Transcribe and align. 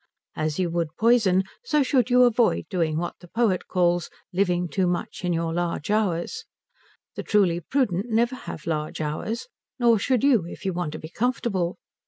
As 0.35 0.57
you 0.57 0.71
would 0.71 0.95
poison, 0.97 1.43
so 1.63 1.83
should 1.83 2.09
you 2.09 2.23
avoid 2.23 2.65
doing 2.71 2.97
what 2.97 3.19
the 3.19 3.27
poet 3.27 3.67
calls 3.67 4.09
living 4.33 4.67
too 4.67 4.87
much 4.87 5.23
in 5.23 5.31
your 5.31 5.53
large 5.53 5.91
hours. 5.91 6.45
The 7.13 7.21
truly 7.21 7.59
prudent 7.59 8.07
never 8.09 8.33
have 8.35 8.65
large 8.65 8.99
hours; 8.99 9.47
nor 9.77 9.99
should 9.99 10.23
you, 10.23 10.47
if 10.47 10.65
you 10.65 10.73
want 10.73 10.93
to 10.93 10.97
be 10.97 11.09
comfortable. 11.09 11.77